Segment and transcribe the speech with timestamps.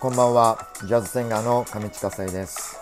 [0.00, 0.68] こんばんは。
[0.86, 2.78] ジャズセンガーの上地下生です。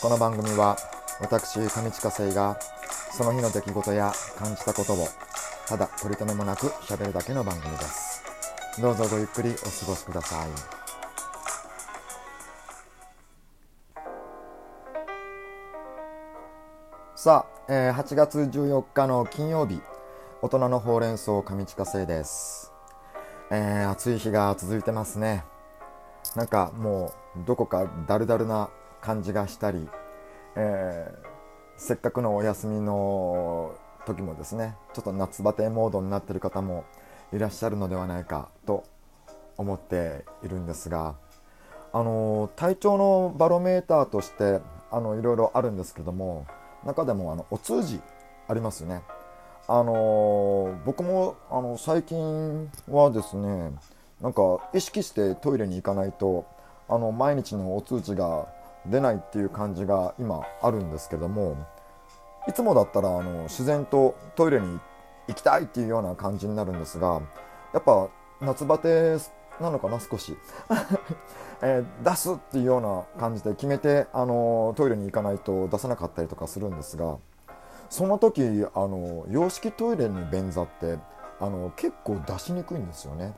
[0.00, 0.78] この番組は
[1.20, 2.58] 私上地下生が
[3.12, 5.06] その日の出来事や感じたことを
[5.68, 8.22] ただ取り留めもなく喋るだけの番組です。
[8.80, 10.48] どうぞごゆっくりお過ごしください。
[17.14, 19.82] さあ、えー、8月14日の金曜日
[20.40, 22.72] 大人のほうれん草上地下生です。
[23.50, 25.44] えー、暑い日が続いてますね。
[26.36, 28.70] なんかもうどこかだるだるな
[29.00, 29.88] 感じがしたり、
[30.56, 31.26] えー、
[31.76, 36.84] せっかくのお休みの時もですねちょっと夏バテモードになってる方も
[37.32, 38.84] いらっしゃるのではないかと
[39.56, 41.14] 思っているんですが
[41.92, 46.46] あの体調のバロメーターとしてあのいろいろあるんですけども
[46.84, 48.00] 中でもあのお通じ
[48.48, 49.02] ありますよね。
[49.66, 53.72] あの僕もあの最近はですね
[54.20, 56.46] なんか意識してトイレに行かないと
[56.88, 58.48] あの毎日のお通知が
[58.86, 61.56] 出ないっていう感じが今あるんですけども
[62.46, 64.78] いつもだったらあの自然とトイレに
[65.28, 67.22] 行きたいっていうような感じになるんですが
[67.72, 68.08] やっぱ
[68.40, 69.16] 夏バテ
[69.60, 70.36] なのかな少し、
[71.62, 77.16] えー、出すっていうような感じで決めてあのトイレに行かないと出さなかったりとかするんですが
[77.88, 78.42] その時
[78.74, 80.98] あの洋式トイレに便座って
[81.40, 83.34] あの結構出しにくいんですよね。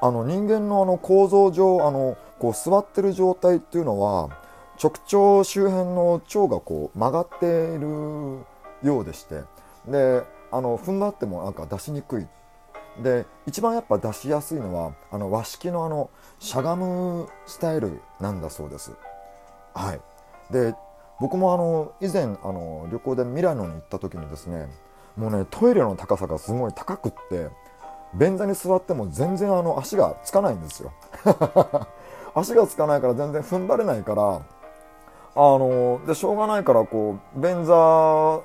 [0.00, 4.30] あの人間のあの構造上あのこう座ってる状態っていうのは
[4.82, 8.38] 直腸周辺の腸がこう曲がっている
[8.82, 9.42] ようでして
[9.88, 12.26] であの踏ん張ってもなんか出しにくい
[13.02, 18.92] で一番やっぱ出しやすいのはあの和式のあのしゃがむスタイルなんだそうです。
[19.74, 20.00] はい、
[20.52, 20.74] で
[21.20, 24.68] 僕もあの以前あの旅行でミラノに行った時にですね
[25.16, 27.50] もうねトイレの高さがすごい高くって
[28.14, 30.92] 便座に座っても全然あの足がつかないんですよ。
[32.34, 34.40] 足がつかないから全然踏ん張れないからあ
[35.34, 38.42] のでしょうがないからこう便座上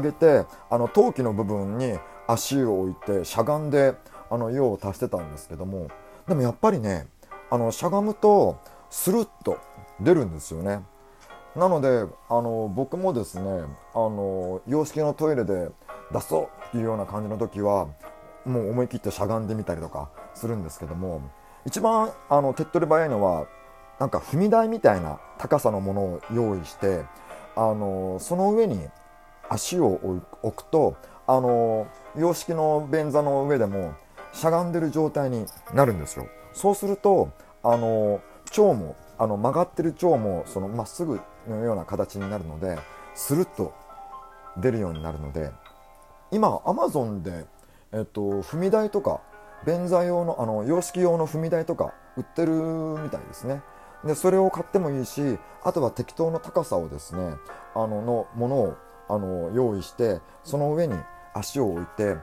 [0.00, 3.94] げてあの陶器の部分に足を置いてしゃがんで
[4.30, 5.88] あの用を足してたんですけども
[6.26, 7.06] でもやっぱりね
[7.50, 8.56] あのしゃがむと
[8.90, 9.58] スルッと
[10.00, 10.82] 出るんですよね。
[11.56, 13.64] なのであの僕もですね
[13.94, 15.68] あの洋式のトイレで
[16.12, 17.86] 出そうっていうような感じの時は
[18.44, 21.22] もう思い切ってしゃがんでみたりとかするんですけども
[21.64, 23.46] 一番あの手っ取り早いのは
[23.98, 27.04] なんか踏み台みたいな高さのものを用意して
[27.56, 28.88] あのその上に
[29.48, 30.96] 足を置くと
[31.26, 33.94] あの洋式の便座の上でも
[34.32, 36.26] しゃがんでる状態になるんですよ。
[36.52, 37.30] そうすると
[37.62, 42.78] あの腸もあの曲がってる腸もそのまっすぐのような形になるので
[43.14, 43.72] スルッと
[44.56, 45.50] 出るようになるので
[46.30, 47.46] 今アマゾンで
[47.94, 49.20] えっと、踏み台とか
[49.66, 53.62] 便座用のあの洋式用の踏み台とか売ってるみたいですね。
[54.04, 57.36] でそれを買ってもいいしあとは適当な高さをですね
[57.74, 58.76] あののものを
[59.08, 60.94] あの用意してその上に
[61.32, 62.16] 足を置いて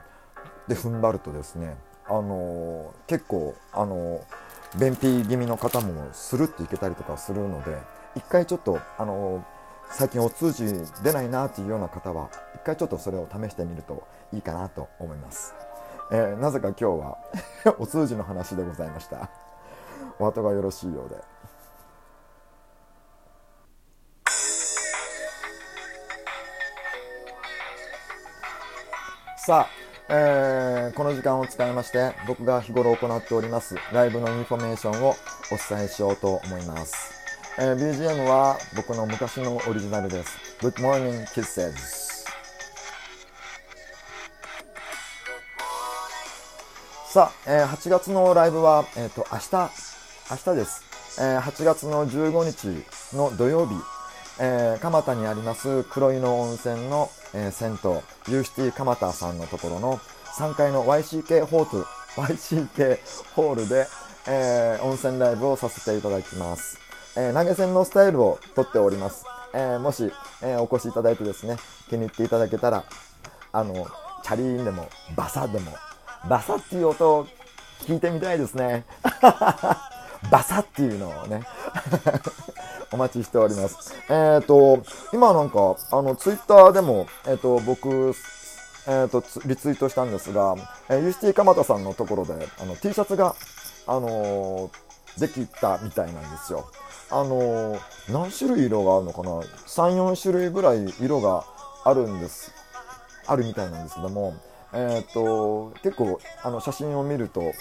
[0.68, 1.76] で踏ん張るとですね
[2.08, 4.22] あの結構あの
[4.80, 7.78] 便秘気味の方もスルッといけたりとかするので
[8.16, 9.44] 一回ちょっとあの
[9.94, 10.66] 最近お通じ
[11.04, 15.54] 出ないなっていうような方は一回ちょっとそれを試してみるといいかなと思います、
[16.12, 17.18] えー、なぜか今日は
[17.78, 19.30] お通じの話でございました。
[20.20, 21.16] お後がよろしいようで。
[29.38, 29.68] さあ、
[30.10, 35.16] えー、この時間を使いまして僕が日頃行っておりますライブのインフォメーションを
[35.52, 37.11] お伝えしようと思います。
[37.64, 40.58] えー、BGM は僕の昔のオリジナルです。
[40.62, 41.72] Good Morning Kisses。
[47.14, 49.70] さあ、えー、8月のライブは、えっ、ー、と、明日、
[50.32, 51.22] 明日です。
[51.22, 53.76] えー、8月の15日の土曜日、
[54.40, 60.00] えー、蒲田にあります黒湯の温泉の、えー、銭湯、ユーシティ蒲田さんのところの
[60.36, 61.86] 3階の YCK ホール、
[62.16, 62.98] YCK
[63.36, 63.86] ホールで、
[64.28, 66.91] えー、温泉ライブをさせていただきます。
[67.16, 69.26] えー、投げ銭のスタイルをとっております。
[69.54, 70.12] えー、もし、
[70.42, 71.58] えー、お越しいただいてですね、
[71.90, 72.84] 気に入っていただけたら、
[73.52, 73.88] あの、
[74.24, 75.72] チャリーンでも、バサでも、
[76.30, 77.28] バサっていう音を
[77.82, 78.86] 聞いてみたいですね。
[80.32, 81.42] バサっていうのをね
[82.94, 83.94] お待ちしております。
[84.08, 90.56] えっ、ー、と、今なんか、あの、ツイッターでも、えっ、ー、と、僕、えっ、ー、と、リツイートしたんですが、
[90.90, 93.36] えー、ユーシティ蒲田さんのところで、あの、T シャツが、
[93.88, 94.70] あの
[95.18, 96.70] できたみたいなんですよ。
[97.12, 97.78] あの
[98.10, 99.30] 何種類色があるのかな
[99.68, 101.44] ？34種類ぐらい色が
[101.84, 102.52] あるんです
[103.28, 104.34] あるみたいなんですけども、
[104.74, 107.54] えっ、と、結構、あの、写真を見ると、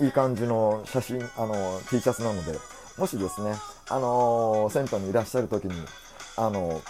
[0.00, 2.58] いい感じの写真、あの、T シャツなので、
[2.98, 3.54] もしですね、
[3.88, 5.72] あの銭湯にいらっしゃる時に、
[6.36, 6.80] あの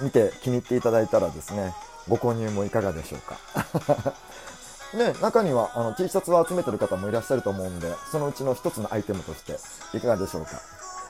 [0.00, 1.74] 見て気に入っていただいたらですね、
[2.08, 4.14] ご購入もいかがでしょうか。
[4.96, 9.58] ね、中にはあの T シャツを集めてる方もいらっしゃると思うんで、そのうちの一つのアイテムとして
[9.96, 10.50] いかがでしょうか？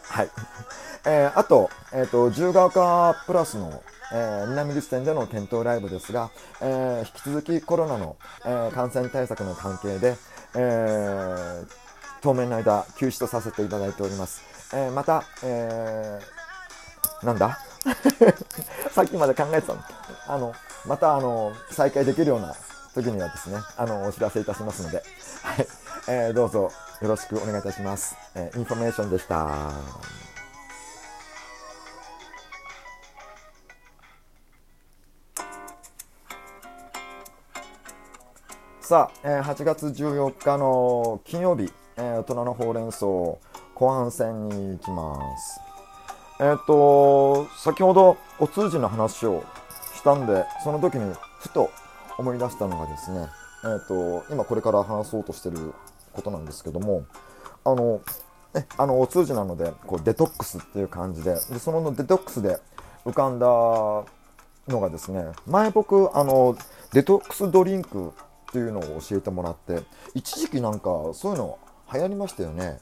[0.08, 0.30] はい。
[1.04, 3.82] えー、あと、えっ、ー、と、自由が丘プラスの、
[4.12, 6.30] えー、南口店での検討ライブですが、
[6.60, 10.16] えー、引き続きコロナの、えー、感染対策の関係で、
[10.54, 11.66] えー、
[12.22, 14.42] 当面の間休止とさせていただいております。
[14.74, 17.58] えー、また、えー、なんだ？
[18.90, 19.80] さっきまで考えてたの。
[20.26, 20.52] あの、
[20.86, 22.54] また、あの、再開できるような
[22.94, 25.02] 時にはですね、あの、お知らせいたしますので、
[25.42, 25.66] はい、
[26.08, 26.70] えー、どうぞ
[27.02, 28.16] よろしくお願いいたします。
[28.36, 29.72] えー、インフォメーションでした。
[38.80, 43.38] さあ、えー、8月14日の金曜日、えー、大人のほうれん草後
[43.74, 45.60] 半戦に行きます。
[46.38, 49.42] えっ、ー、と、先ほどお通じの話を
[49.96, 51.68] したんで、その時にふと
[52.16, 53.26] 思い出したのがですね、
[53.64, 55.74] えっ、ー、と、今これから話そうとしてる
[56.16, 57.04] ことなんですけども、
[57.64, 58.00] あの、
[58.54, 62.58] ね、あのお通じなのでこうデトックスっていう感じででそのデトックスで
[63.04, 66.56] 浮かんだのがですね前僕あの
[66.92, 68.12] デトックスドリンクっ
[68.52, 69.82] ていうのを教えてもらって
[70.14, 71.58] 一時期なんかそういうの
[71.92, 72.78] 流行りましたよね。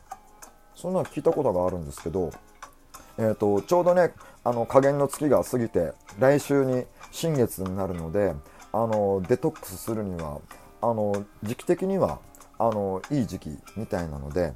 [0.74, 2.32] そんなの聞いたことがあるんですけど、
[3.16, 8.34] えーと、ちょうどねあの加減の月が過ぎて来週に新月になるので
[8.72, 10.40] あのデトックスするには
[10.82, 12.18] あの時期的には
[12.58, 14.52] あのいい時期みたいなので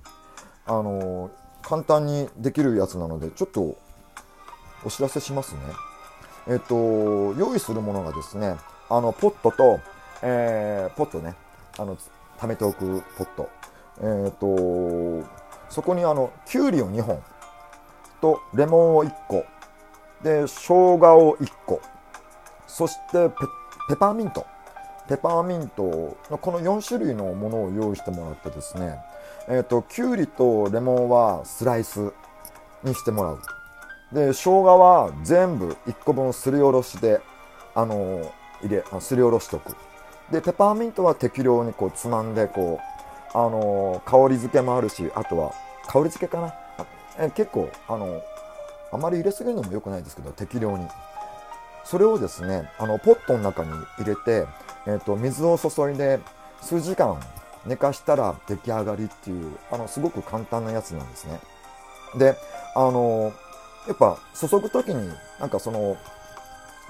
[0.66, 1.30] あの
[1.62, 3.76] 簡単にできるやつなのでちょっと
[4.84, 5.60] お知らせしますね。
[6.48, 6.74] えっと
[7.34, 8.56] 用意するものがですね
[8.88, 9.80] あのポットと、
[10.22, 11.34] えー、ポットね
[11.78, 11.96] あの
[12.38, 13.50] 貯めておくポット。
[14.00, 15.28] えっと
[15.68, 17.22] そこにあのきゅうりを2本
[18.20, 19.44] とレモンを1個。
[20.22, 21.80] で生姜を1個。
[22.66, 23.34] そしてペ
[23.88, 24.46] ペパーミント。
[25.08, 28.98] ペパーミントのこの4種類のものを用意してもらってですね、
[29.48, 32.12] えーと、きゅうりとレモンはスライス
[32.84, 33.40] にしてもらう。
[34.12, 37.20] で生姜は全部1個分すりおろしで、
[37.74, 38.32] あの、
[38.62, 39.74] 入れすりおろしておく。
[40.30, 42.78] でペパーミントは適量にこうつまんでこ
[43.34, 45.52] う、あの、香り付けもあるしあとは
[45.86, 46.54] 香り付けかな？
[47.18, 48.22] え結構あの
[48.92, 50.86] あまり入れすぎるのも良くないですけど適量に。
[51.90, 54.46] それをですねあのポットの中に入れて
[54.88, 56.18] えーと、水を注いで
[56.62, 57.20] 数時間
[57.66, 61.38] 寝かしたら出来上がりっていうあのすごく簡単なやつなんですね。
[62.16, 62.34] で
[62.74, 63.32] あの
[63.86, 65.98] やっぱ注ぐ時になんかその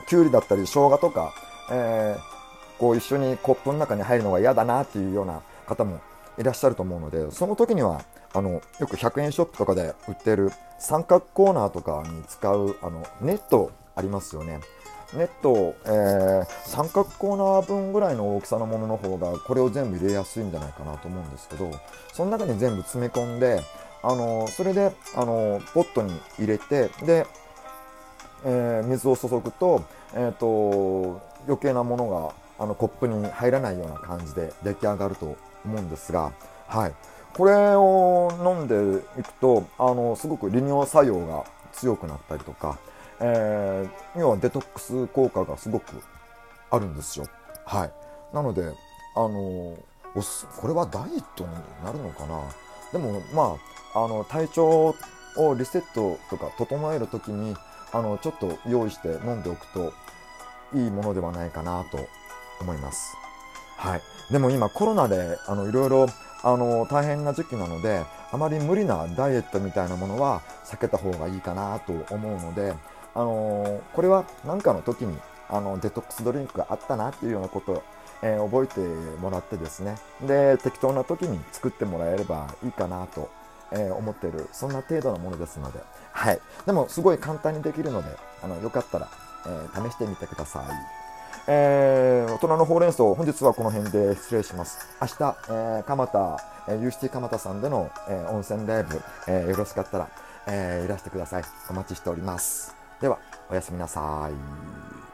[0.06, 1.34] きゅうりだったり生姜とか、
[1.72, 6.00] えー、こう一緒にコップの中に入るのが嫌だなっていうような方も
[6.38, 8.02] いらっしゃると思うのでその時には
[8.32, 14.60] あのよく100円ショップとかで売ってる三角コーナーとかに使うあのネットありますよね。
[15.14, 21.70] ネット、えー、三角コーナー分ぐらいの大きさのものの方がこれを全部入れやすいんじゃないかなと思うんですけど
[22.12, 23.62] その中に全部詰め込んで
[24.02, 27.26] あのそれであのポットに入れてで、
[28.44, 29.84] えー、水を注ぐと,、
[30.14, 36.32] えーと、余計なものがあのコップに入らないような感じで出来上がると思うんですが、
[36.66, 36.94] はい、
[37.34, 42.78] これを飲んでいくとあのすごく利尿作用が強くなったりとか
[43.20, 45.87] えー、要はデトックス効果がすごく
[46.70, 47.26] あるんですよ。
[47.64, 47.92] はい、
[48.32, 48.72] なので、
[49.16, 49.76] あの
[50.60, 51.50] これはダイエットに
[51.84, 52.40] なるのかな？
[52.92, 53.56] でもま
[53.94, 54.94] ああの体調
[55.37, 57.54] をリセットとか整える時に
[57.92, 59.92] あのちょっと用意して飲んでおくと
[60.75, 61.98] いいものではないかなと
[62.60, 63.16] 思います。
[63.76, 66.06] はい、でも今コロナでいろいろ
[66.87, 72.75] 大変な時期なのであまり無理なダイエットみたいなものは避けた方がいいかなと思うので
[73.18, 75.18] あのこれは何かの時に
[75.50, 77.82] あのデトックスドリンクがあったなっていうようなことを、
[78.22, 78.80] えー、覚えて
[79.20, 83.28] もらってですねで適当な時に作ってもらえればいいかなと、
[83.72, 85.80] えー、思っているそんな程度のものですので、
[86.12, 88.08] はい、でもすごい簡単にできるので
[88.40, 89.08] あのよかったら、
[89.46, 90.64] えー、試してみてください。
[91.50, 94.87] えー、大人のほうれん草、本日はこの辺で失礼します。
[95.00, 100.10] 明日、えー、蒲田、えー、ユーシティ蒲田さんでの、えー、温泉ライブ、えー、よろしかったら、
[100.46, 101.44] えー、いらしてください。
[101.70, 102.77] お待ちしております。
[103.00, 105.07] では、おやすみなさい。